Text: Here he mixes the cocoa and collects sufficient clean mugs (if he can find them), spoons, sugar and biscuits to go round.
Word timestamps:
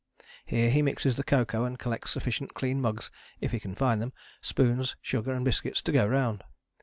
Here 0.47 0.71
he 0.71 0.81
mixes 0.81 1.15
the 1.15 1.23
cocoa 1.23 1.63
and 1.63 1.77
collects 1.77 2.09
sufficient 2.09 2.55
clean 2.55 2.81
mugs 2.81 3.11
(if 3.39 3.51
he 3.51 3.59
can 3.59 3.75
find 3.75 4.01
them), 4.01 4.13
spoons, 4.41 4.95
sugar 4.99 5.31
and 5.31 5.45
biscuits 5.45 5.83
to 5.83 5.91
go 5.91 6.07
round. 6.07 6.43